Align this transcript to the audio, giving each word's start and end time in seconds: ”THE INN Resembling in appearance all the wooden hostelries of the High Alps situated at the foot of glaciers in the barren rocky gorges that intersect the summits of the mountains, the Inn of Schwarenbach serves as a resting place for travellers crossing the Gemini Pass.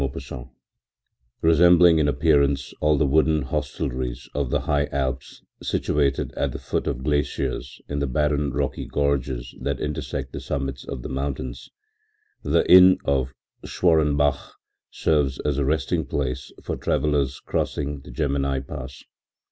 ”THE 0.01 0.07
INN 0.35 0.49
Resembling 1.43 1.99
in 1.99 2.07
appearance 2.07 2.73
all 2.81 2.97
the 2.97 3.05
wooden 3.05 3.43
hostelries 3.43 4.27
of 4.33 4.49
the 4.49 4.61
High 4.61 4.87
Alps 4.87 5.43
situated 5.61 6.33
at 6.33 6.51
the 6.53 6.57
foot 6.57 6.87
of 6.87 7.03
glaciers 7.03 7.79
in 7.87 7.99
the 7.99 8.07
barren 8.07 8.49
rocky 8.51 8.87
gorges 8.87 9.53
that 9.61 9.79
intersect 9.79 10.33
the 10.33 10.39
summits 10.39 10.83
of 10.85 11.03
the 11.03 11.09
mountains, 11.09 11.69
the 12.41 12.67
Inn 12.67 12.97
of 13.05 13.31
Schwarenbach 13.63 14.53
serves 14.89 15.39
as 15.41 15.59
a 15.59 15.65
resting 15.65 16.07
place 16.07 16.51
for 16.63 16.75
travellers 16.77 17.39
crossing 17.39 17.99
the 18.01 18.09
Gemini 18.09 18.59
Pass. 18.59 19.03